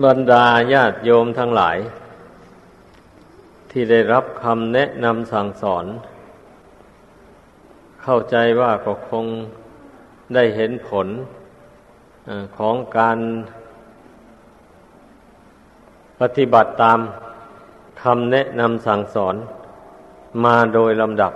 [0.00, 1.78] บรรดาญาติโยมทั้งหลาย
[3.70, 5.84] ที่ได้รับคำแนะนำสั่งสอน
[8.02, 9.26] เข้าใจว่าก็คง
[10.34, 11.08] ได้เห็นผล
[12.56, 13.18] ของการ
[16.20, 16.98] ปฏิบัติตาม
[18.02, 19.34] คำแนะนำสั่งสอน
[20.44, 21.32] มาโดยลำดับ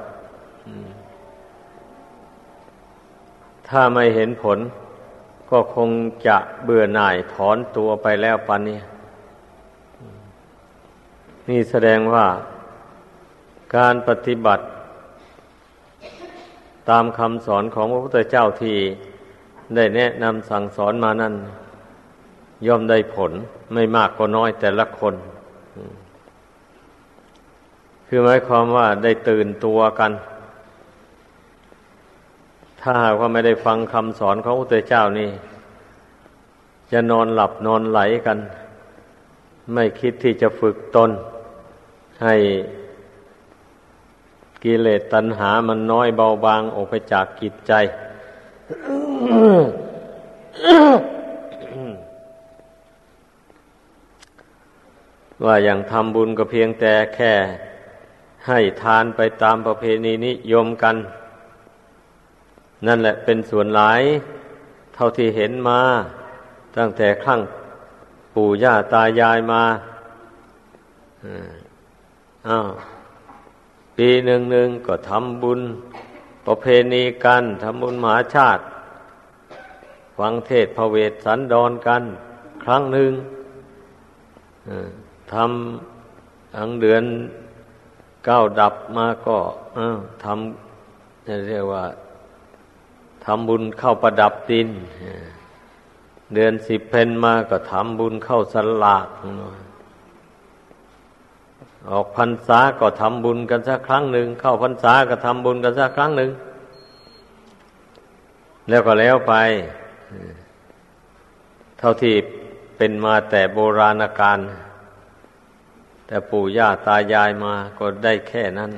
[3.68, 4.58] ถ้าไม่เห็นผล
[5.50, 5.90] ก็คง
[6.26, 8.78] จะเบื่อหน่ายถอนตัวไปแล้วปันนี้
[11.48, 12.26] นี่แสดงว่า
[13.76, 14.64] การปฏิบัติ
[16.90, 18.76] ตามคำสอนของพระพุทธเจ้าที่
[19.74, 21.34] ได้แนะนำสั่งสอนมานั้น
[22.66, 23.32] ย่อมได้ผล
[23.74, 25.14] ไม่มากก็น้อยแต่ละคน
[28.06, 30.12] คือหมายความว่าได้ตื่นตัวกัน
[32.88, 35.30] ถ้าหากว่าไม่ได้ฟังคำสอนของพระพุทธเจ้านี่
[36.92, 38.38] จะนอนหลับนอนไหลกัน
[39.74, 41.10] ไม่คิดที่จะฝึกตน
[42.22, 42.34] ให้
[44.62, 47.72] กิเลสตัณหามันน้อยเบาบางออกไปจากกิจใจ
[55.44, 57.32] ว่าอย่างทำบุญก็เพียงแต่แค่
[58.46, 60.96] ให้ทานไปตามประเพณีนิยมกัน
[62.86, 64.02] นั่นแหละเป็นส่วนหลาย
[64.94, 65.80] เท่าที่เห็นมา
[66.76, 67.40] ตั้งแต่ครั้ง
[68.34, 69.62] ปู่ย่าตายายมา
[72.48, 72.68] อ้าว
[73.96, 75.60] ปีหนึ่งหนึ่งก็ทำบุญ
[76.46, 78.62] ประเพณีกันทำบุญมหาชาติ
[80.18, 82.02] ฟังเทศพระเวทสันดรกัน
[82.64, 83.12] ครั้งหนึ่ง
[85.32, 87.04] ทำทั้งเดือน
[88.24, 89.36] เก้าดับมาก็
[90.24, 91.84] ทำเรียกว่า
[93.26, 94.68] ทำบุญเข้าประดับดิน
[96.34, 99.08] เดือนสิบเพนมาก็ทำบุญเข้าสลาก
[101.90, 106.30] ออกพรรษาก็ทำบุญกันสักครั้งหนึ่ง เข้าพรรษาก็ทำบุญกันสักครั้งหนึ่ง
[108.68, 109.34] แล้วก็แล้วไป
[111.78, 112.14] เท่าที่
[112.76, 114.38] เป็นมาแต่โบราณกาล
[116.06, 118.70] แต่ปู่ย่าตายายมาก็ได้แค่นั้น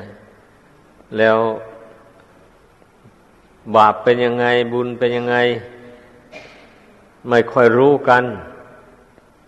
[1.19, 1.39] แล้ว
[3.75, 5.37] บาปเป็นยังไงบุญเป็นยังไง
[7.29, 8.25] ไม่ค่อยรู้กัน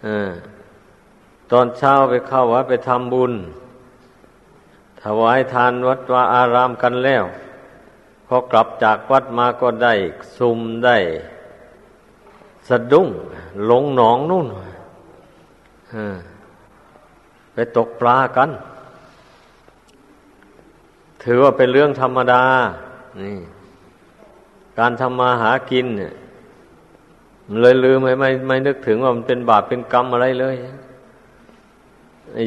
[0.07, 0.09] อ
[1.51, 3.33] ตอนเช้าไปเข้าวัดไปทำบุญ
[5.03, 7.25] ถวายทานวัดวาอารามกันแล้ว
[8.27, 9.95] พอกลับจากวัดมาก็ได้
[10.37, 10.97] ซุมได้
[12.69, 13.09] สะดุ้ง
[13.67, 14.47] หลงหนองนู่น
[17.53, 18.51] ไปตกปลากัน
[21.23, 22.43] ถือว่าเป็นเรื่องธรรมดา
[23.23, 23.39] นี่
[24.81, 26.13] การทำมาหากินเนี่ย
[27.61, 30.57] เลยลืมไม่ไม่ไม่นึกถึงว่ามันเป็นบาปเป็นกรรมอะไรเลย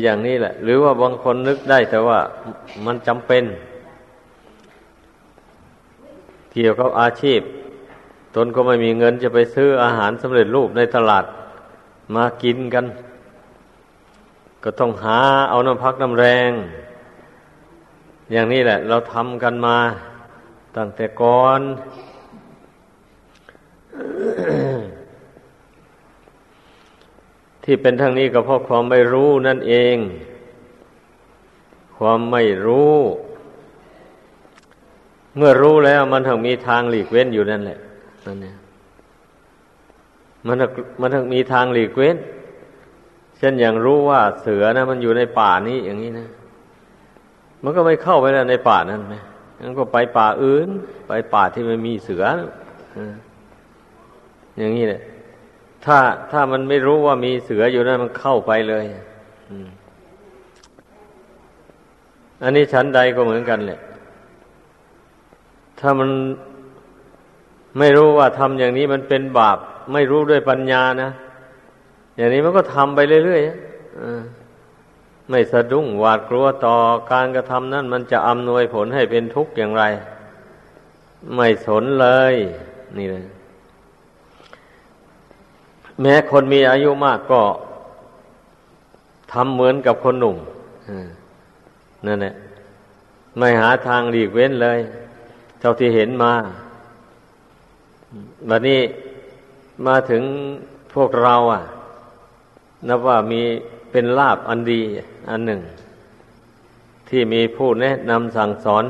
[0.04, 2.20] อย่างนี้แหละ หรือว่าบางคนนึกได้แต่ว่า
[2.86, 3.44] มันจำเป็น
[6.52, 7.42] เกี่ยวกับอาชีพ
[8.36, 11.26] ตนก็ไม่มีเงินจะไปซื้ออาหารสำเร็จรูปในตลาด
[12.16, 12.86] มากินกัน
[14.64, 16.52] ก็ต้องหาเอาน้ำพักน้ำแรง
[18.32, 19.78] อย่างนี้แหละ เราทำกันมา
[20.78, 21.62] ตั้งแต่ก่อน
[27.64, 29.98] ที่เป็นทั้งนี้ก็เพราะความไม่รู้นั่นเอง
[31.98, 32.96] ความไม่รู้
[35.38, 37.80] เมื่อรู้แล้วมันถึงมีทางหลีกเว้นอยู่นั่นแหละ
[38.26, 38.56] นั่นเนี่ย
[40.48, 40.58] มัน
[41.02, 42.18] มันถึงมีทางหลีกเว้น
[43.38, 46.28] เช่นอย่างรู้ว่าเสือนะ มันอยู่ในป่านี้อย่างนี้นะ
[47.64, 49.16] มันก็ไม่เข้าไปแล้วในป่านั้นไหม
[49.62, 50.70] มันก็ไปป่าอื่น
[51.08, 52.24] ไปป่าที่มันมีเสือ
[52.98, 53.00] อ
[54.58, 55.02] อย่างนี้แหละ
[55.86, 55.98] ถ้า
[56.32, 58.86] ถ้ามันไม่รู้ว่ามีเสืออยู่นั้นมันเข้าไปเลย
[62.44, 63.80] อันนี้ชั้นใดก็เหมือนกันแหละ
[65.80, 66.10] ถ้ามัน
[67.80, 69.58] ไม่รู้ว่าทำอย่างนี้มันเป็นบาป
[69.94, 71.10] ไม่รู้ด้วยปัญญานะ
[72.18, 76.76] อย่างนี้มันก็ทำไปเรื่อยๆไม่สะดุ้งหวาดกลัวต่อ
[77.12, 79.84] การกระทำนั้น มันจะอำนวยผลให้เป็นทุกข์อย่างไร
[81.36, 82.36] ไม่สนเลย
[82.98, 83.26] นี่เลย
[86.02, 87.42] แม้คนมีอายุมากก็
[89.32, 90.38] ทำเหมือนกับคนหนุ่ม
[92.06, 92.34] นั่นแหละ
[93.38, 94.80] ไม่หาทางหลีกเว้นเลย
[95.60, 96.34] เท่าที่เห็นมา
[98.50, 98.82] บัดนี้
[99.86, 100.24] มาถึง
[100.94, 101.62] พวกเรา อะ
[102.88, 103.42] นับว่ามี
[103.92, 104.82] เป็นลาบอันดี
[105.30, 105.62] อันหนึ่ง
[107.10, 108.84] ที่มีผู้แนะนำสั่งสอน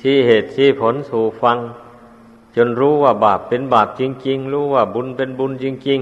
[0.00, 1.56] ชี้เหตุชี้ผลสู่ฟัง
[2.56, 6.00] จนรู้ว่าบาปเป็นบาปจริง ๆ รู้ว่าบุญเป็นบุญจริง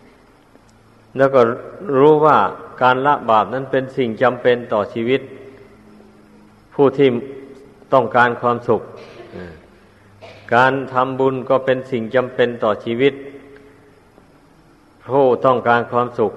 [0.00, 1.40] ๆ แล้วก็
[1.98, 2.36] รู้ว่า
[2.82, 5.20] การละบาปนั้นเป็นสิ่งจำเป็นต่อชีวิต
[6.74, 7.08] ผู้ที่
[7.92, 8.82] ต้องการความสุข
[10.54, 13.14] การทำบุญก็เป็นสิ่งจำเป็นต่อชีวิต
[15.12, 16.32] ผู้ต้องการความสุข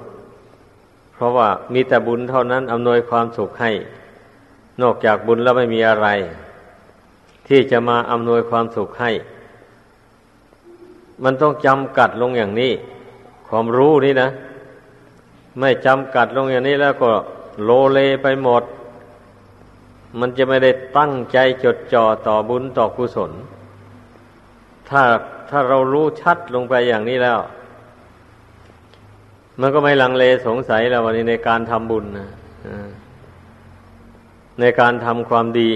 [1.13, 3.71] เพราะว่ามีแต่บุญเท่านั้นอำนวยความสุขให้
[4.81, 6.07] นอกจากบุญแล้วไม่มีอะไร
[7.47, 9.11] ที่จะมาอำนวยความสุขให้
[11.23, 12.71] มันต้องจำกัดลงอย่างนี้
[13.47, 14.29] ความรู้นี่นะ
[15.59, 17.11] ไม่จำกัดลงอย่างนี้แล้วก็
[17.63, 18.63] โลเลไปหมด
[20.19, 23.31] มันจะไม่ได้ตั้งใจจดจ่อต่อบุญต่อกุศล
[24.89, 25.01] ถ้า
[25.49, 27.39] ถ้าเรารู้ชัดลงไปอย่างนี้แล้ว
[29.59, 32.29] มันก็ไม่ลังเลสงสัยแล้ววันนี้ในการทำบุญนะ
[34.59, 35.71] ในการทำความดี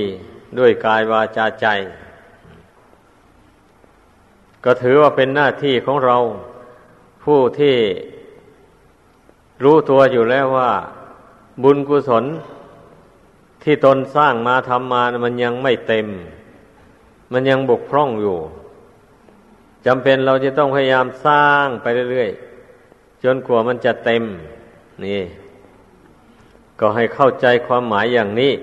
[0.59, 1.67] ด้วยกายวาจาใจ
[4.65, 6.17] ก็ถือว่าเป็นหน้าที่ของเรา
[7.23, 7.75] ผู้ที่
[9.63, 10.71] รู้ตัวอยู่แล้วว่า
[11.63, 12.25] บุญกุศล
[13.63, 16.07] ที่ตนสร้างมาทำมามันยังไม่เต็ม
[17.31, 18.37] มันยังบกพร่องอยู่
[19.85, 24.23] จำเป็นเราจะต้องพยายามสร้างไปเรื่อยๆ จนกว่ามันจะเต็ม
[25.05, 25.21] นี่
[26.79, 28.53] ก็ให้เข้าใจความหมายอย่างนี้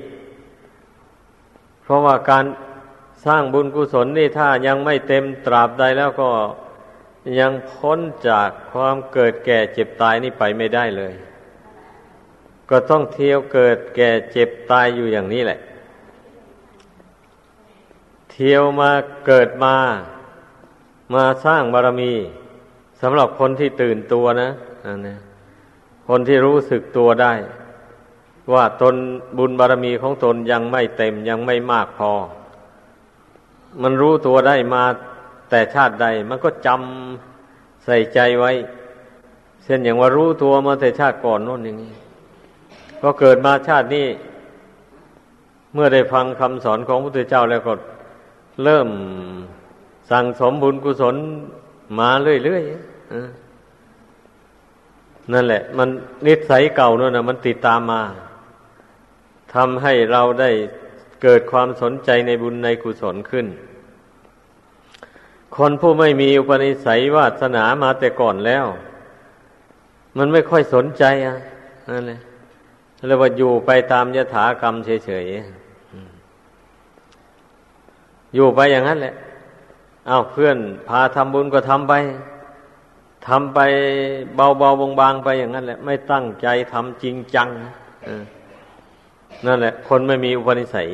[1.82, 2.44] เพราะว่าการ
[3.24, 6.30] สร้างบุญกุศลนี่ถ้ายังไม่เต็มตราบใดแล้วก็
[7.38, 7.98] ยังพ้น
[8.28, 11.14] จากความเกิดแก่เจ็บตายนี่ไปไม่ได้เลย
[12.70, 15.58] ก็ต้องเที่ยวเกิดแก่เจ็บตายอยู่อย่างนี้แหละ
[18.30, 18.90] เที่ยวมา
[19.26, 19.76] เกิดมา
[21.14, 22.12] มาสร้างบารมี
[23.00, 24.50] สำหรับคนที่ตื่นตัวนะ
[24.84, 25.16] อันนี้
[26.08, 27.32] คนที่รู้สึกตัวได้
[28.52, 28.94] ว่าตน
[29.38, 32.12] บุญบารมีของตนยังไม่เต็มยังไม่มากพอ
[33.82, 34.82] มันรู้ตัวได้มา
[35.50, 38.52] แต่ชาติใด มันก็จำใส่ใจไว้
[39.64, 41.92] เช่นอย่างว่ารู้ตัวมาแต่ชาติก่อนโน่นอย่างนี้
[43.00, 44.06] พอเกิดมาชาตินี้
[45.74, 47.72] เมื่อได้ฟังคำสอนของพระพุทธเจ้าแล้วก็
[48.64, 48.88] เริ่ม
[50.10, 51.16] สั่งสมบุญกุศล
[51.98, 52.10] มา
[52.44, 52.72] เรื่อยๆ
[55.32, 55.88] นั่นแหละ มัน
[56.26, 58.02] นิสัยเก่านั่นนะมันติดตามมา
[59.54, 60.50] ทำให้เราได้
[61.22, 63.46] เกิดความสนใจในบุญในกุศลขึ้น
[65.56, 68.66] คนผู้ไม่มีอุปนิสัยวาสนามาแต่ก่อนแล้ว
[70.18, 71.36] มันไม่ค่อยสนใจอะ
[71.90, 72.20] นั่นเลย
[73.06, 75.34] เรียกว่าอยู่ไปตามยถากรรมเฉยๆ
[78.34, 79.14] อยู่ไปอย่างนั้นแหละ
[80.08, 80.56] เอาเพื่อน
[80.88, 81.92] พาทำบุญก็ทำไป
[83.26, 83.58] ทำไป
[84.36, 87.48] เบาๆบางๆไปอย่างนั้นแหละ ไม่ตั้งใจทำจริงจัง
[89.46, 90.88] นั่นแหละ คนไม่มีอุปนิสัย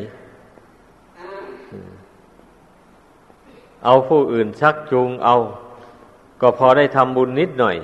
[3.84, 5.36] เอาผู้อื่นชักจูงเอา
[6.40, 7.76] ก็พอได้ทำบุญนิดหน่อย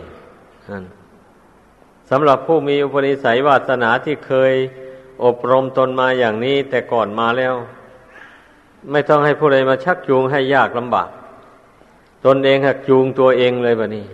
[2.11, 4.53] สำหรับผู้มีอุปนิสัยวาสนาที่เคย
[5.25, 7.55] อบรมตนมาอย่างนี้ แต่ก่อนมาแล้ว
[8.91, 11.09] ไม่ต้องให้ผู้ใดมาชักจูงให้ยากลำบาก
[12.25, 14.07] ตนเองหักจูงตัวเองเลยแบบนี้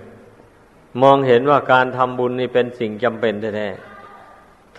[1.03, 3.90] มองเห็นว่าการทำบุญนี่เป็นสิ่งจำเป็นแท้ๆ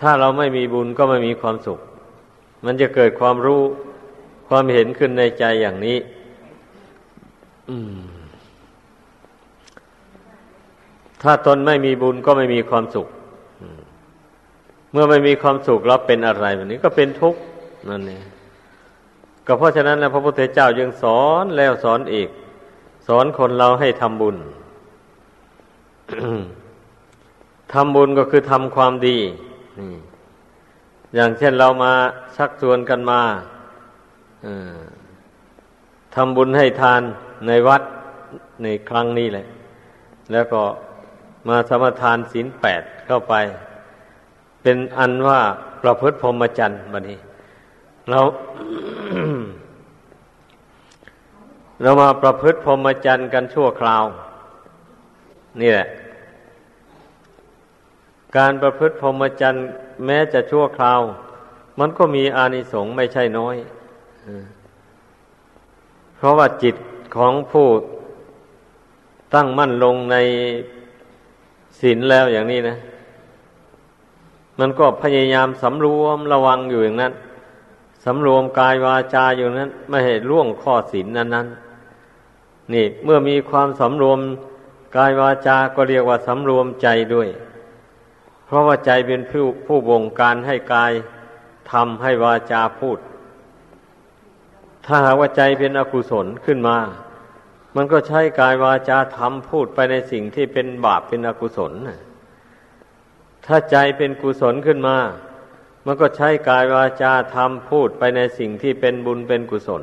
[0.02, 1.78] ถ้าเราไม่มีบุญก็ไม่มีความสุข
[2.64, 3.62] มันจะเกิดความรู้
[4.48, 5.98] ความเห็นขึ้นในใจอย่างนี้
[11.22, 13.08] ถ้าตนไม่มีบุญก็ไม่มีความสุข
[14.92, 17.40] เมื่อไม่มีความสุขแล้วเป็นอะไรแบบนี้ก็เป็นทุกข์
[17.88, 18.22] นั่นเอง
[19.46, 22.28] ก็เพราะฉะนั้นแล้วพระพุทธเจ้ายังสอนแล้วสอนอีก
[23.08, 24.36] สอนคนเราให้ทำบุญ
[27.72, 29.18] ทำบุญก็คือทำความดี
[31.14, 31.92] อย่างเช่นเรามา
[32.36, 33.20] ชักชวนกันมา
[36.14, 37.02] ทำบุญให้ทาน
[37.46, 37.82] ในวัด
[38.62, 39.46] ในครั้งนี้เลย
[40.32, 40.62] แล้วก็
[41.48, 43.34] มาสมทานศีลแปดเข้าไป
[44.62, 45.40] เป็นอันว่า
[45.82, 47.18] ประพฤติพรหมจรรย์บัดนี้
[48.10, 48.20] เรา
[51.82, 54.04] เรามาประพฤติพรหมจรรย์กันชั่วคราว
[55.60, 55.86] นี่แหละ
[58.36, 59.66] การประพฤติพรหมจรรย์
[60.04, 61.00] แม้จะชั่วคราว
[61.78, 63.56] มันก็มีอานิสงส์ไม่ใช่น้อย
[66.16, 66.76] เพราะว่าจิต
[67.16, 67.66] ของผู้
[69.34, 70.16] ตั้งมั่นลงใน
[71.80, 72.76] ศีลแล้วอย่างนี้นะ
[74.58, 77.12] มันก็พยายามสำรวมระวังอยู่อย่างนั้น
[78.04, 81.46] สำรวมกายวาจาอยู่นั้น ไม่ให้ล่วงข้อศีลนั้นนั้น
[82.72, 84.18] นี่เมื่อมีความสำรวม
[84.96, 87.28] กายวาจาก็เรียกว่าสำรวมใจด้วย
[88.52, 90.92] ราะว่าใจเป็นผู้ผู้บงการให้กาย
[91.72, 92.98] ทำให้วาจาพูด
[94.86, 96.78] ถ้าหากว่าใจเป็นอกุศลขึ้นมา
[97.76, 101.72] มันก็ใช้กายวาจาทำพูดไปในสิ่งที่เป็นบาปเป็นอกุศล
[103.46, 104.96] ถ้าใจเป็นกุศลขึ้นมา
[105.86, 109.82] มันก็ใช้กายวาจาทำพูดไปในสิ่งที่เป็นบุญเป็นกุศล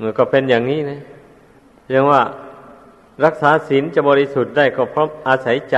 [0.00, 1.00] มันก็เป็นอย่างนี้นะ
[1.92, 2.22] ยังว่า
[3.24, 5.76] รักษาศีลจะบริสุทธิ์ได้ก็เพราะอาศัยใจ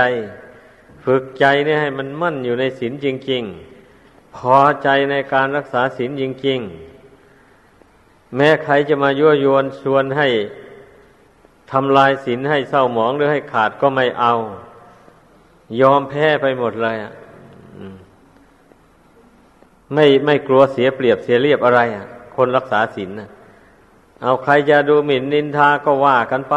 [1.05, 3.43] ฝึกใจนี่ให้มันมั่นอยู่ในศีลจริง
[3.89, 6.59] ๆ พอใจในการรักษาศีลจริง
[7.47, 10.27] ๆ แม้ใครจะมายั่วยวนชวนให้
[11.71, 14.33] ทำลายศีลให้เศร้าหมองหรือให้ขาดก็ไม่เอา
[15.81, 17.11] ยอมแพ้ไปหมดเลยอะ
[19.93, 22.05] ไม่ไม่กลัวเสียเปรียบเสียเรียบอะไรอะ
[22.35, 23.29] คนรักษาศีลนะ
[24.23, 26.55] เอาใครจะดูหมิ่นนินทาก็ว่ากันไป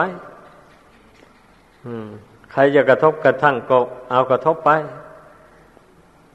[2.55, 3.79] ใครจะกระทบกระทั่งก็
[4.11, 4.71] เอากระทบไป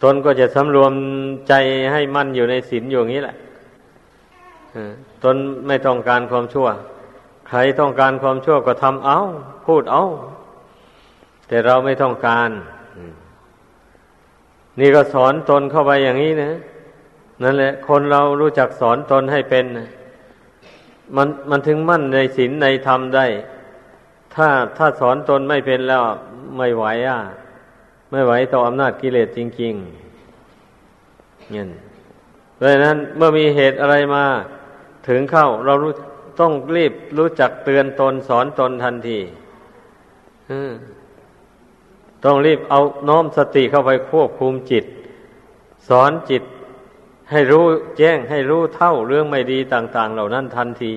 [0.03, 0.93] ตนก็จะสำรวม
[1.47, 1.53] ใจ
[1.91, 3.35] ให้มั่นอยู่ในศีลอยู่อย่างนี้แหละ
[5.23, 5.35] ตน
[5.67, 6.67] ไม่ต้องการความชั่ว
[7.47, 9.19] ใครต้องการความชั่วก็ทำเอา
[9.65, 10.03] พูดเอา
[11.47, 12.49] แต่เราไม่ต้องการ
[14.79, 16.51] นี่ก็สอนตนเข้าไปอย่างนี้นะ
[17.43, 19.65] นั่นแหละ คนเรารู้จักสอนตนให้เป็น
[21.15, 23.25] มันมันถึงมั่นในศีลในธรรมได้
[24.35, 26.03] ถ้าถ้าสอนตนไม่เป็นแล้ว
[26.57, 27.19] ไม่ไหวอะ
[28.11, 31.69] ไม่ไหวต่ออำนาจกิเลสจริงๆเนี่ย
[32.55, 34.25] เพราะนั้นเมื่อมีเหตุอะไรมา
[35.07, 35.93] ถึงเข้าเรารู้
[36.39, 39.19] ต้องรีบรู้จักเตือนตนสอนตนทันที
[42.25, 44.85] ต้องรีบเอาน้อมสติเข้าไปควบคุมจิต
[45.89, 46.43] สอนจิต
[47.31, 47.63] ให้รู้
[47.97, 50.93] แจ้งให้รู้เท่าเรื่องไม่ดีต่าง ๆ เหล่านั้นทันที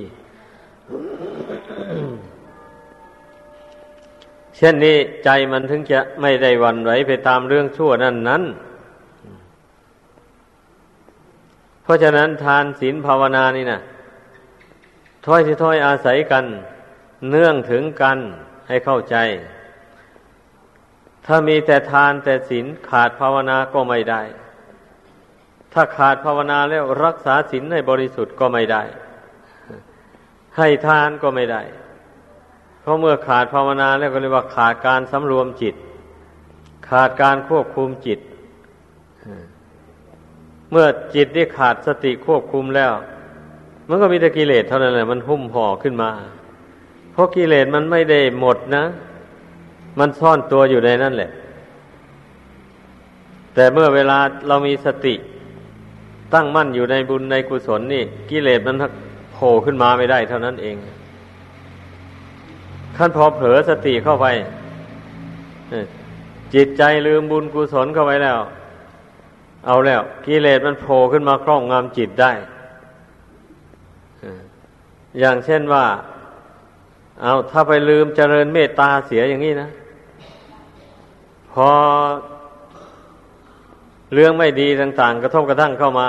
[4.64, 8.42] ช่นนี้ใจมันถึงจะไม่ได้วันไหวไปตามเรื่องชั่วนั่นนั้น
[11.83, 13.81] เพราะฉะนั้นทานศีลภาวนานี่นะ
[15.26, 16.45] ถ้อยที่ถ้อยอาศัยกัน
[17.31, 18.19] เนื่องถึงกัน
[18.69, 19.16] ให้เข้าใจ
[21.26, 24.23] ถ้ามีแต่ทานแต่ศีลขาดภาวนาก็ไม่ได้
[25.73, 28.83] ถ้าขาดภาวนาแล้วรักษาศีลให้บริสุทธิ์ก็ไม่ได้
[30.59, 31.62] ให้ทานก็ไม่ได้
[32.83, 35.75] เพราะเมื่อขาดภาวนาแล้วก็เรียกว่าขาดการสำรวมจิต
[36.89, 38.19] ขาดการควบคุมจิต
[40.71, 42.93] เมื่อจิตได้ขาดสติควบคุมแล้ว
[43.89, 46.11] มันก็มีแต่กิเลสเท่านั้นแหละมันหุ้มห่อขึ้นมา
[47.12, 48.85] เพราะกิเลสมันไม่ได้หมดนะ
[49.99, 51.31] มันซ่อนตัวอยู่ในนั่นแหละ
[53.55, 55.15] แต่เมื่อเวลาเรามีสติ
[56.35, 58.77] ตั้งมั่นอยู่ในบุญในกุศลนี่ กิเลสมัน
[59.33, 60.77] โผล่ขึ้นมาไม่ได้เท่านั้นเอง
[62.96, 64.26] ขั้นพอเผลอสติเข้าไป
[66.54, 68.38] จิตใจลืมบุญกุศลเข้าไปแล้ว
[69.66, 72.32] เอาแล้วกิเลสมันโผล่ขึ้นมาครอบงำจิตได้
[75.20, 75.84] อย่างเช่นว่า
[77.22, 79.68] เอาถ้าไปลืมเจริญเมตตาเสียอย่างนี้นะ
[81.52, 81.68] พอ
[84.14, 86.08] เรื่องไม่ดีต่างๆ กระทบกระทั่งเข้ามา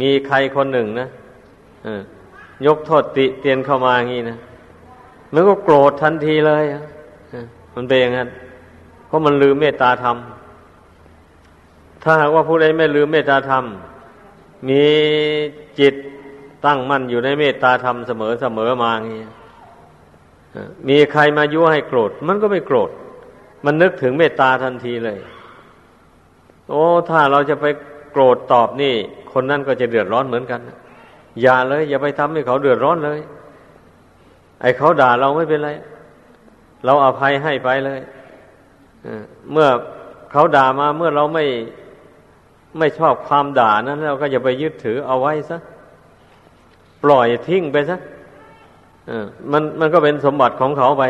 [0.00, 1.08] มีใครคนหนึ่งนะ
[2.66, 4.36] ยกโทษติเตียนเข้ามาอย่างนี้นะ
[5.32, 6.64] มันก็โกรธทันทีเลย
[7.74, 8.28] มันเป็นอย่างนั้น
[9.06, 10.16] เพราะมันลืมเมตตาธรรม
[12.02, 13.64] ถ้าหากว่าผู้ใดไม่ลืมเมตตาธรรม
[14.68, 14.84] มี
[15.80, 15.94] จิต
[16.66, 19.22] ตั้งมั่นอยู่ในเมตตาธรรมเสมอเสมอมาอย่างนี้
[20.88, 22.90] มีใครมายั่วให้โกรธ มันก็ไม่โกรธ
[23.64, 25.18] มันนึกถึงเมตตาทันทีเลย
[26.70, 27.66] โอ้ ถ้าเราจะไป
[28.12, 28.94] โกรธตอบนี่
[29.32, 30.60] คนนั้นก็จะเดือดร้อนเหมือนกัน
[31.42, 33.20] อย่าเลย อย่าไปทำให้เขาเดือดร้อนเลย
[34.62, 35.70] ไอ้เขาด่าเราไม่เป็นไร
[36.84, 38.00] เราอาภัยให้ไปเลย
[39.52, 39.68] เมื่อ
[40.30, 41.44] เขาด่ามาเมื่อเราไม่
[42.78, 45.58] ไม่ชอบความด่านั้น เราก็อย่าไปยึดถือเอาไว้ซะ
[47.02, 47.98] ปล่อยทิ้งไปซะ
[49.52, 51.02] มันมันก็เป็นสมบัติของเขาไป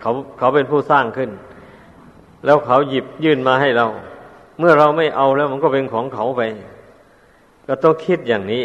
[0.00, 1.30] เขาเขาเป็นผู้สร้างขึ้น
[2.44, 3.86] แล้วเขาหยิบยื่นมาให้เรา
[4.58, 6.42] เมื่อเราไม่เอาแล้วมันก็เป็นของเขาไป
[7.66, 8.64] ก็ต้องคิดอย่างนี้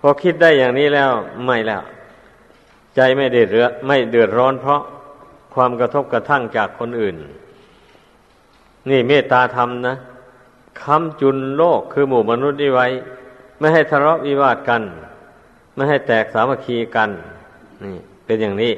[0.00, 1.10] พอคิดได้อย่างนี้แล้ว
[1.46, 1.82] ไม่แล้ว
[2.96, 4.80] ใจไม่เดือดไม่เดือดร้อนเพราะ
[5.54, 7.16] ความกระทบกระทั่งจากคนอื่น
[8.90, 9.96] นี่เมตตาธรรมนะ
[10.82, 12.86] คำจุนโลกคือหมู่มนุษย์นี้ไว้
[13.58, 14.82] ไม่ให้ทะเลาะวิวาทกัน
[15.74, 17.10] ไม่ให้แตกสามัคคีกัน
[17.84, 18.72] นี่ เป็นอย่างนี้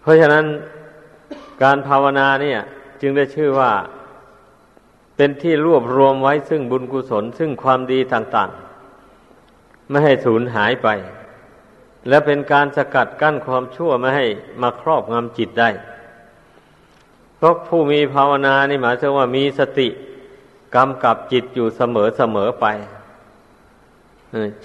[0.00, 0.44] เพราะฉะนั้น
[1.62, 2.58] การภาวนาเนี่ย
[3.00, 3.72] จึงได้ชื่อว่า
[5.16, 8.50] เป็นที่รวบรวมไว้ซึ่งบุญกุศลซึ่งความดีต่าง
[9.20, 10.88] ๆ ไม่ให้สูญหายไป
[12.08, 14.26] และเป็นการสกัดกั้นความชั่วไม่ให้
[14.62, 15.70] มาครอบงำจิตได้
[17.36, 19.88] เพราะผู้มีภาวนานี่หมายถึงว่ามีสติ
[20.74, 22.66] กำกับจิตอยู่เสมอเสมอไป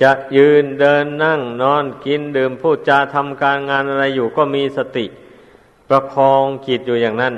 [0.02, 5.06] จะยืนเดินนั่งนอนกินดื่มพูดจาทำการงานอะไรอยู่ก็มีสติ
[5.90, 7.34] ประคองจิตอยู่อย่างนั้น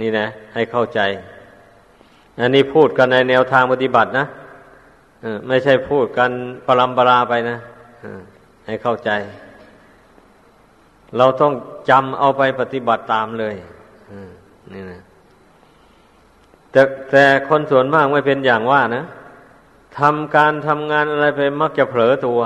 [0.00, 1.00] นี่นะ ให้เข้าใจ
[2.40, 4.26] อันนี้พูดกันในแนวทางปฏิบัตินะ
[5.48, 6.30] ไม่ใช่พูดกัน
[6.66, 7.56] ปรำปราไปนะ
[8.66, 9.10] ให้เข้าใจ
[11.18, 11.52] เราต้อง
[11.90, 13.54] จำเอาไปปฏิบัติตามเลย
[14.72, 15.02] นี่นะ
[16.72, 19.04] แต่แต่คนส่วนมากไม่เป็นอย่างว่านะ
[19.98, 22.40] ทำการทำงานอะไรไปมักจะเผลอตัว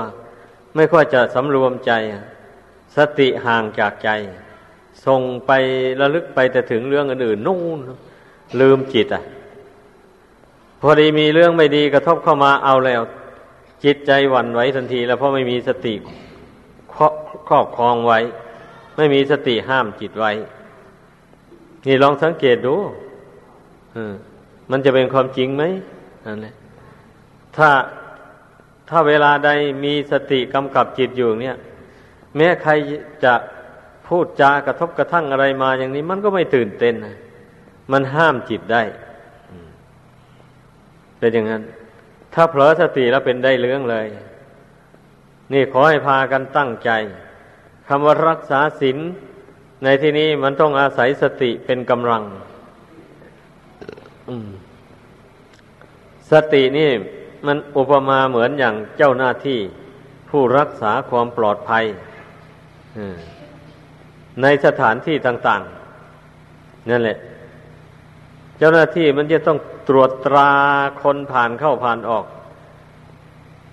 [0.75, 1.91] ไม่ค่อยจะสำรวมใจ
[2.95, 4.09] สติห่างจากใจ
[5.05, 5.51] ส่งไป
[6.01, 7.79] ระลึกไปแต่ถึงเรื่องอื่นๆนู่น
[8.61, 9.23] ลืมจิตอะ
[10.81, 13.01] พอดีมีเรื่องไม่ดีกระทบเข้ามาเอาแล้ว
[13.83, 15.95] จิตใจหวั่นไหวทันทีแล้วเพราะไม่มีสติ
[17.47, 18.19] ครอบครองไว้
[18.97, 20.31] ไม่มีสติห้ามจิตไว้
[21.87, 22.75] นี่ลองสังเกตดู
[24.71, 25.63] มันจะเป็นความจริงไหม
[26.25, 26.55] นั่นแหละ
[27.57, 27.69] ถ้า
[28.89, 29.49] ถ้าเวลาใด
[29.83, 31.57] มีสติกำกับจิตอยู่เนี่ย
[32.35, 32.71] แม้ใคร
[33.23, 33.33] จะ
[34.07, 37.15] พูดจากระทบกระทั่งอะไรมาอย่างนี้ มันก็ไม่ตื่นเต้นนะ
[37.91, 38.83] มันห้ามจิตได้
[41.19, 41.61] เป็นอย่างนั้น
[42.39, 44.07] ถ้าเผลอสติแล้วเป็นได้เรื่องเลย
[45.53, 46.89] นี่ขอให้พากันตั้งใจ
[47.87, 48.97] คำว่ารักษาศีล
[49.83, 52.23] ในที่นี้มันต้องอาศัยสติเป็นกำลัง
[56.31, 56.89] สตินี่
[57.45, 59.59] มันอุปมาเหมือนอย่างเจ้าหน้าที่
[60.29, 61.83] ผู้รักษาความปลอดภัย
[64.41, 65.61] ในสถานที่ต่าง
[66.25, 67.17] ๆ นั่นแหละ
[68.57, 70.51] เจ้าหน้าที่มันจะต้อง ตรวจตรา
[71.01, 72.25] คนผ่านเข้าผ่านออก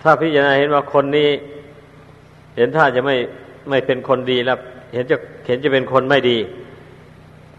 [0.03, 1.31] ถ้าพิจารณาเห็นว่าคนนี้
[2.57, 3.17] เห็นท่าจะไม่
[3.69, 4.59] ไม่เป็นคนดีแล้ว
[4.95, 5.17] เห็นจะ
[5.47, 6.39] เห็นจะเป็นคนไม่ดี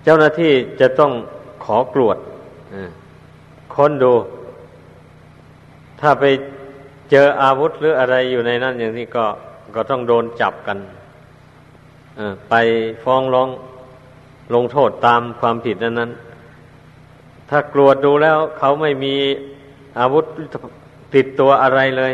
[0.03, 1.11] เจ้าหน้าที่จะต้อง
[1.65, 2.17] ขอกรวด
[3.73, 4.13] ค้นดู
[6.01, 6.25] ถ้าไป
[7.11, 9.25] เจออาวุธหรืออะไรอยู่ในนั้นอย่างนี้ก็
[9.75, 10.77] ก็ต้องโดนจับกัน
[12.49, 12.53] ไป
[13.03, 13.49] ฟ้องร้อง
[14.55, 16.11] ลงโทษตามความผิดนั้นนั้น
[17.49, 19.15] ถ้ากรวดดูแล้ว เขาไม่มี
[19.99, 20.25] อาวุธ
[21.15, 22.13] ติดตัวอะไรเลย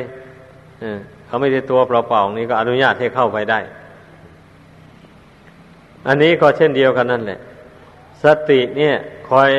[1.28, 3.60] เขาไม่ได้ตัวเปล่าๆนี้ก็อนุญาตให้เข้าไปได้
[6.08, 7.40] อันนี้ก็เช่นเดียวกันนั่นแหละ
[8.24, 8.96] สติเนี่ย
[9.30, 9.52] คอย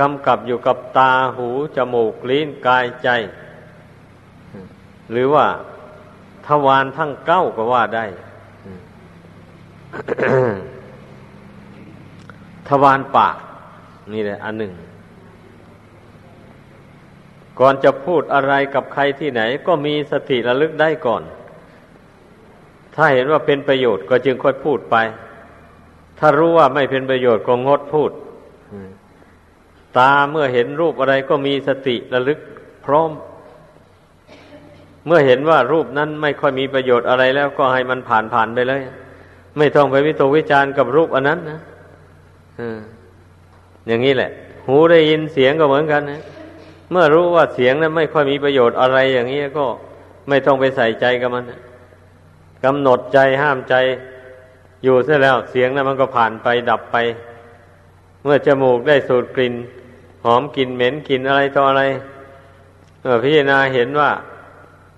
[0.00, 3.08] กำกับอยู่กับตาหูจมูกลิ้นกายใจ
[5.12, 5.46] หรือว่า
[6.46, 8.06] ทวารทั้งเก้าก็ว่าได้
[12.68, 13.36] ทวารปาก
[14.12, 14.72] นี่แหละอันหนึ่ง
[17.60, 21.22] ก่อนจะพูดอะไรกับใครที่ไหน ก็มีสติระลึกได้ก่อน
[22.94, 24.96] ถ้าเห็นว่าเป็นประโยชน์ก็จึงค่อยพูดไป
[26.18, 28.10] ถ้ารู้ว่าไม่เป็นประโยชน์ก็งดพูด
[29.98, 32.38] ตาเมื่อเห็นรูปอะไรก็มีสติระลึก
[32.86, 33.10] พร้อม
[35.06, 38.82] เมื่อเห็นว่ารูปนั้นไม่ค่อยมีประโยชน์อะไรแล้วก็ให้มันผ่านผ่านไปเลย
[39.58, 41.60] ไม่ต้องไปวิตกวิจารณ์กับรูปอันนั้นนะ
[42.60, 42.62] อ
[43.88, 44.30] อย่างนี้แหละ
[44.66, 46.20] หูได้ยินเสียงก็เหมือนกันนะ
[46.90, 49.66] เมื่อรู้ว่าเสียงนั้นไม่ค่อยมีประโยชน์อะไรอย่างนี้ก็
[50.28, 51.44] ไม่ต้องไปใส่ใจกับมัน
[52.64, 53.74] กำหนดใจห้ามใจ
[54.84, 56.96] อยู่เสียแล้วเสียงนั้นมันก็ผ่านไปดับไป
[58.22, 59.54] เมื่อจมูกได้สูดกลิ่น
[60.24, 61.82] หอมกลิ่นเหม็นกลิ่นอะไรต่ออะไร
[63.02, 64.10] เออพิจารณาเห็นว่า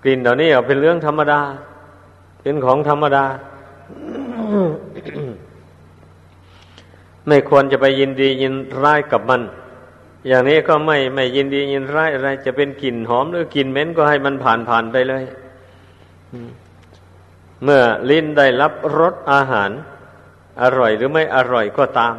[0.03, 1.39] กลิ่นเหล่านี้เป็นเรื่องธรรมดา
[2.41, 3.25] เป็นของธรรมดา
[7.27, 8.53] ไม่ควรจะไปยินดียิน
[8.83, 9.41] ร้ายกับมัน
[10.27, 15.23] อย่างนี้ก็ไม่ไม่ยินดียินร้ายอะไร จะเป็นกลิ่นหอมหรือกลิ่นเหม็นก็ให้มันผ่านผ่านไปเลย
[17.63, 19.71] เมื่อลิ้นได้รับรสอาหาร
[20.61, 22.15] อร่อยหรือไม่อร่อยก็ตาม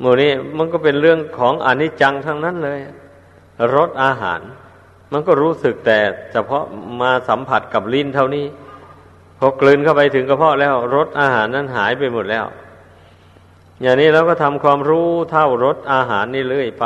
[0.00, 2.80] หมู่นี้มันก็เป็นเรื่องของอนิจจังทั้งนั้นเลย
[3.74, 4.40] รสอาหาร
[5.12, 5.98] มันก็รู้สึกแต่
[6.32, 6.64] เฉพาะ
[7.00, 8.46] มาสัมผัสกับลิ้นเท่านี้
[9.38, 12.46] พอกลืนเข้าไปถึงกระเพาะแล้วรสอาหารนั้นหายไปหมดแล้ว
[13.82, 16.84] อย่างนี้เราก็ทำความรู้เท่ารสอาหารนี่เรื่อยไป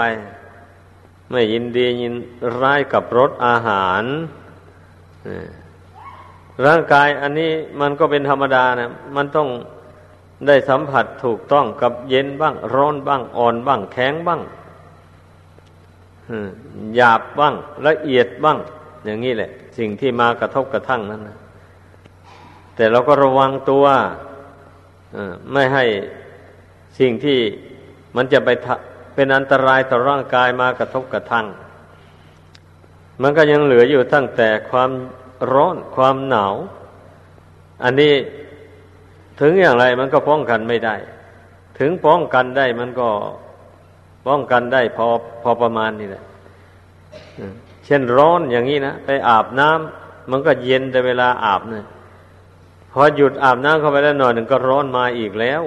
[1.30, 2.14] ไม่ยินดียิน
[2.60, 4.04] ร้ายกับรสอาหาร
[6.66, 7.50] ร่างกายอันนี้
[7.80, 9.48] มันก็เป็นธรรมดานะมันต้อง
[10.46, 14.40] ได้สัมผัสถูกต้องกับเย็นบ้าง ร้อนบ้าง อ่อนบ้าง แข็งบ้าง
[16.96, 17.54] หยาบบ้าง
[17.86, 18.58] ละเอียดบ้าง
[19.04, 21.36] อย่างนี้แหละ สิ่งที่มากระทบกระทั่งนั้นนะ
[22.76, 23.84] แต่เราก็ระวังตัว
[25.52, 25.84] ไม่ให้
[26.98, 27.38] สิ่งที่
[28.16, 28.48] มันจะไป
[29.14, 31.46] เป็นอันตรายต่อร่างกายมากระทบกระทั่ง
[33.22, 34.90] มันก็ยังเหลืออยู่ตั้งแต่ความ
[35.52, 36.54] ร้อนความหนาว
[37.84, 38.14] อันนี้
[39.40, 40.94] ถึงอย่างไรมันก็ป้องกันไม่ได้
[41.78, 43.08] ถึงป้องกันได้มันก็
[44.28, 45.06] ป้องกันได้พอ
[45.42, 46.24] พอประมาณนี่แหละ
[47.84, 51.86] เช่นร้อนอย่างนี้นะไปอาบน้ำมันก็เย็นแต่เวลาอาบเนะ
[52.92, 55.62] พอหยุดอาบน้ำเข้าไปแล้วหน่อยหนึ่งก็ร้อนมาอีกแล้ว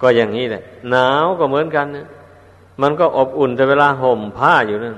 [0.00, 2.06] ก็อย่างนี้แหละ หนาวก็เหมือนกันนะ
[2.82, 4.94] มันก็อบอุ่นแต่เวลาห่มผ้าอยู่นั่น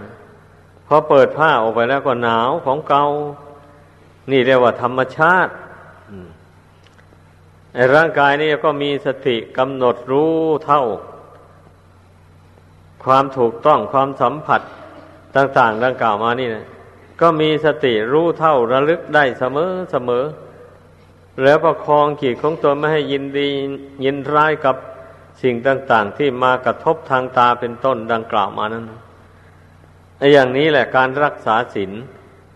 [0.87, 3.05] พอเปิดผ้าออกไปแล้วก็หนาวของเกา
[4.31, 5.53] นี่เรียกว่าธรรมชาติ
[7.75, 10.83] ไอ้ร่างกายนี่ก็มีสติกำหนดรู้เท่า
[13.05, 14.61] ความถูกต้องความสัมผัส
[15.37, 16.65] ต่างๆดังกล่าวมานี่นะ
[17.21, 20.25] ก็มีสติรู้เท่าระลึกได้เสมอเสมอ
[21.43, 23.49] แล้วประคองขีดของตัวไม่ให้ยินดี
[24.05, 24.77] ยินร้ายกับ
[25.43, 28.85] สิ่งต่าง ๆ ที่มากระทบทางตาเป็นต้นดังกล่าวมานั้น
[30.19, 31.93] ไอ้อย่างนี้แหละการรักษาศีล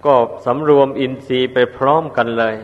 [0.04, 0.14] ก็
[0.46, 2.56] สำรวมอินทรีย์ไปพร้อมกันเลย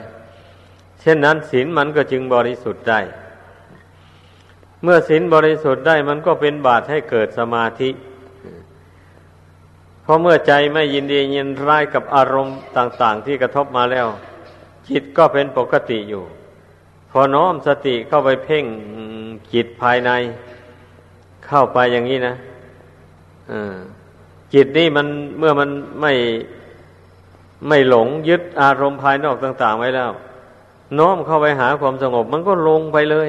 [1.01, 3.01] เช่นนั้นศีลมันก็จึงบริสุทธิ์ได้
[4.83, 7.91] เมื่อศีลบริสุทธิ์ได้มันก็เป็นบาตให้เกิดสมาธิ
[10.03, 14.07] เพราะเมื่อใจไม่ยินดียินร้ายกับอารมณ์ต่าง ๆ ที่กระทบมาแล้ว
[14.91, 16.25] จิตก็เป็นปกติอยู่
[17.11, 18.65] พอน้อมสติเข้าไปเพ่ง
[19.53, 20.11] จิตภายใน
[21.47, 22.35] เข้าไปอย่างนี้นะ
[24.55, 25.07] จิตนี่มัน
[25.39, 25.71] เมื่อมัน
[26.01, 26.13] ไม่
[27.69, 30.11] ไม่หลงยึดอารมณ์ภายนอกต่าง ๆ ไว้แล้ว
[30.99, 33.29] น้อมเข้าไปหาความสงบ มันก็ลงไปเลย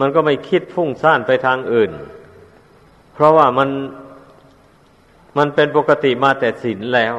[0.00, 1.90] มันก็ไม่คิดฟุ้งซ่านไปทางอื่น
[3.14, 3.68] เพราะว่ามัน
[5.38, 7.14] มันเป็นปกติมาแต่ศีลแล้ว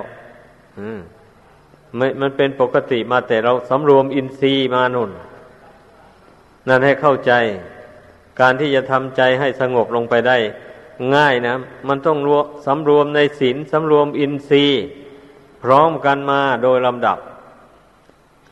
[0.97, 0.99] ม
[2.21, 5.11] มันเป็นปกติมาแต่เราสำรวมอินทรีย์มานุน
[6.67, 7.31] นั่นให้เข้าใจ
[8.39, 10.37] การที่จะทำใจให้สงบลงไปได้
[11.15, 11.55] ง่ายนะ
[11.87, 14.81] มันต้องรวสำรวมในศีลสำรวมอินทรีย์
[15.63, 17.17] พร้อมกันมาโดยลำดับ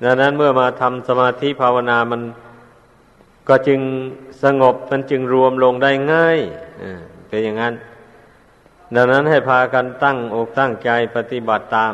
[0.04, 2.22] ดังนั้นเมื่อมาทำสมาธิภาวนามัน
[3.50, 3.80] ก็จึง
[4.44, 6.40] สงบมันจึงรวมลงได้ง่าย
[7.28, 7.74] เป็นอย่างนั้น
[8.96, 11.94] ดังนั้นให้พากันตั้งอกตั้งใจปฏิบัติตาม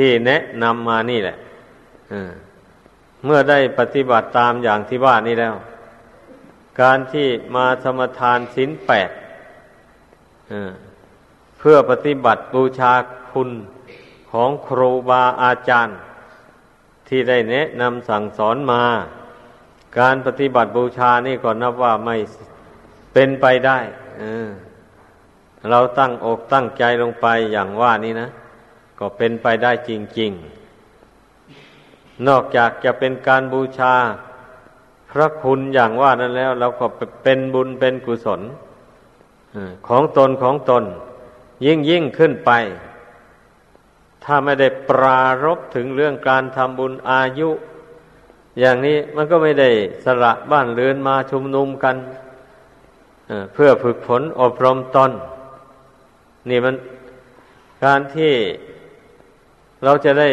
[0.00, 1.36] ที่แนะนำมานี่แหละ
[3.24, 5.54] เมื่อได้ปฏิบัติตามอย่างที่ว่านี้แล้ว
[6.80, 9.10] การที่มาสมทานสินแปด
[11.58, 12.92] เพื่อปฏิบัติบูชา
[13.30, 13.50] คุณ
[14.32, 15.98] ของครูบาอาจารย์
[17.08, 18.82] ที่ได้แนะนำสั่งสอนมา
[19.98, 22.16] การปฏิบัติบูชานี่ก็นับว่าไม่
[23.12, 23.78] เป็นไปได้
[25.70, 28.30] เราตั้งอกตั้งใจลงไปอย่างว่านี้นะ
[29.00, 30.32] ก็เป็นไปได้จริง
[31.08, 33.94] ๆ นอกจากจะเป็นการบูชา
[35.10, 36.86] พระคุณอย่างว่านั้นแล้ว เราก็
[37.22, 38.40] เป็นบุญเป็นกุศล
[39.88, 40.84] ของตนของตน
[41.64, 42.50] ยิ่งยิ่งขึ้นไป
[44.24, 47.50] ถ้าไม่ได้ปรารบถึงเรื่องการทำบุญอายุ
[48.58, 49.70] อย่างนี้มันก็ไม่ได้
[50.04, 51.96] สละบ้านเรือนมาชุมนุมกัน
[53.54, 55.10] เพื่อฝึกฝนอบรมตน
[56.48, 56.74] นี่มัน
[57.84, 58.32] การที่
[59.84, 60.30] เราจะได้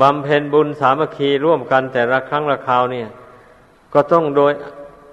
[0.00, 3.08] บำเพ็ญบุญสามัคคีร่วมกันแต่ละครั้งละคราวเนี่ย
[3.94, 4.52] ก็ต้องโดย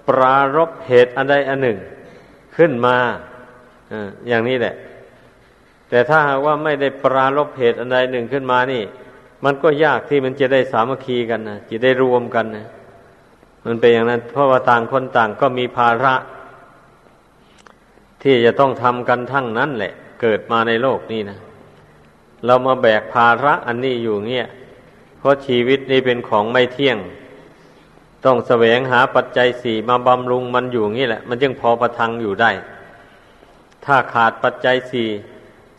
[0.09, 1.77] ปรารบเหตุอันใดอันหนึ่ง
[2.57, 2.97] ขึ้นมา
[4.27, 4.75] อย่างนี้แหละ
[5.89, 8.83] แต่ถ้าหากว่าไม่ได้ปรารบเหตุอันใดหนึ่งขึ้นมานี่
[9.45, 12.65] มันก็ยากที่มันจะได้สามัคคีกันนะจะได้รวมกันนะ
[13.65, 16.15] มันเป็นอย่างนั้น เพราะว่าต่างคนต่างก็มีภาระ
[18.23, 21.37] ที่จะต้องทำกันทั้งนั้นแหละ เกิดมาในโลกนี้นะ
[22.45, 24.47] เรามาแบกภาระอันนี้อยู่เงี้ย
[25.19, 26.97] เพราะชีวิตนี้เป็นของไม่เที่ยง
[28.25, 32.51] ต้องแสวงหาปัจจัยสี่มาบำรุงมันอยู่งี้แหละ มันจึงพอประทังอยู่ได้
[33.85, 35.09] ถ้าขาดปัจจัยสี่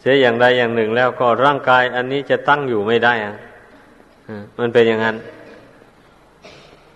[0.01, 3.37] เสียอย่างใดอย่างหนึ่งแล้วก็ร่างกายอันนี้จะตั้งอยู่ไม่ได้อะ
[4.59, 5.17] มันเป็นอย่างนั้น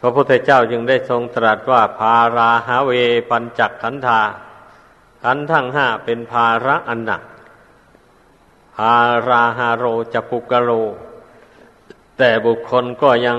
[0.00, 2.92] พระพุทธเจ้าจึงได้ทรงตรัสว่าภาราหาเว
[3.30, 4.20] ปัญจักขันธา
[5.22, 7.22] ขันทั้งห้าเป็นภาระอันหนัก
[8.78, 10.70] ภาราฮาโรจะปุกโล
[12.18, 13.38] แต่บุคคลก็ยัง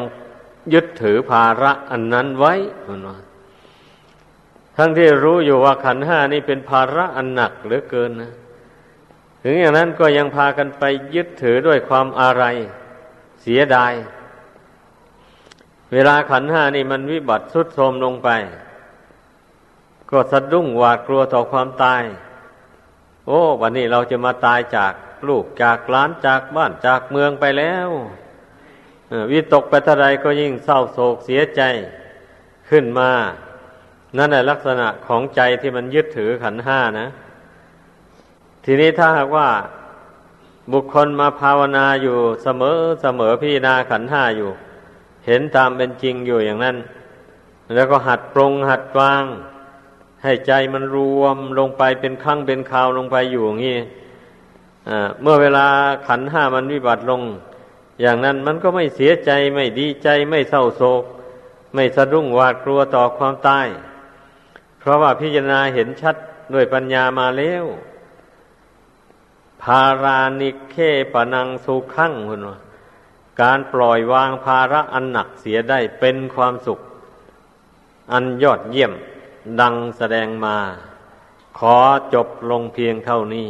[0.74, 2.54] ยึดถือภาระอันนั้นไว้
[2.88, 3.18] มันว่า
[4.78, 8.34] ทั้งที่รู้อยู่ว่าขันห้านี่เป็นภาระอันหนักเหลือเกินนะ
[9.44, 10.84] ถึงอย่างนั้นก็ยังพากันไป
[11.16, 12.44] ยึดถือด้วยความอะไร
[13.42, 13.94] เสียดาย
[15.92, 18.30] เวลาขันห้านี่มันวิบัติสุดโทมลงไป
[20.12, 22.04] ก็สะดุ้งหวาดกลัวต่อความตาย
[23.28, 24.94] โอ้วันนี้เราจะมาตายจาก
[25.28, 27.90] ลูกจากหลานจากบ้านจากเมืองไปแล้ว
[29.32, 31.62] วิตกไปเท่าไรก็ยิ่งเศร้าโศกเสียใจ
[32.70, 33.12] ขึ้นมา
[34.18, 37.08] นั่นแหละลักษณะของใจที่มันยึดถือขันห้านะ
[38.66, 39.50] ทีนี้ถ้าหากว่า
[40.74, 44.50] บุคคลมาภาวนาอยู่เสมอเสมอพี่นาขันห้าอยู่
[45.26, 46.78] เห็นตามเป็นจริงอยู่อย่างนั้น
[47.74, 49.24] แล้วก็หัดปรงหัดวาง
[50.24, 53.78] ให้ใจมันรวมลงไปเป็นครั้งเป็นคราวลงไปอยู่อย่างนี้
[55.22, 55.68] เมื่อเวลา
[56.08, 57.22] ขันห้ามันวิบัติลง
[58.02, 61.04] อย่างนั้นมันก็ไม่เสียใจไม่ดีใจไม่เศร้าโศก
[61.74, 63.68] ไม่สะดุ้งหวาดกลัวต่อความตาย
[64.80, 66.16] เพราะว่าพิจารณาเห็นชัด
[66.54, 67.66] ด้วยปัญญามาแล้ว
[69.64, 70.76] ภารานิเค
[71.14, 72.58] ปนังสุขังคุณว่า
[73.42, 76.80] การปล่อยวางภาระอันหนักเสียได้เป็นความสุข
[78.12, 78.94] อันยอดเยี่ยม
[79.62, 80.58] ดังแสดงมา
[81.60, 81.78] ขอ
[82.14, 83.48] จบลงเพียงเท่านี้